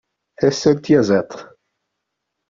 [0.39, 1.31] Tasa n tyaziḍt.